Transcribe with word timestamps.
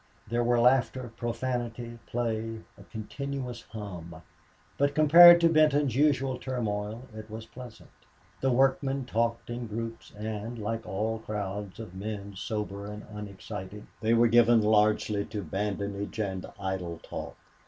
There 0.27 0.43
were 0.43 0.59
laughter, 0.59 1.11
profanity, 1.15 1.99
play 2.07 2.61
a 2.75 2.81
continuous 2.85 3.61
hum, 3.69 4.23
but 4.75 4.95
compared 4.95 5.39
to 5.41 5.47
Benton's 5.49 5.95
usual 5.95 6.39
turmoil, 6.39 7.03
it 7.13 7.29
was 7.29 7.45
pleasant. 7.45 7.91
The 8.39 8.49
workmen 8.51 9.05
talked 9.05 9.51
in 9.51 9.67
groups, 9.67 10.11
and, 10.17 10.57
like 10.57 10.87
all 10.87 11.19
crowds 11.19 11.79
of 11.79 11.93
men 11.93 12.33
sober 12.35 12.87
and 12.91 13.05
unexcited, 13.13 13.85
they 14.01 14.15
were 14.15 14.27
given 14.27 14.59
largely 14.63 15.23
to 15.25 15.43
badinage 15.43 16.17
and 16.19 16.47
idle 16.59 16.97
talk. 17.03 17.37